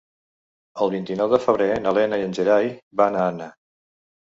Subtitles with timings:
[0.85, 3.57] El vint-i-nou de febrer na Lena i en Gerai van a Anna.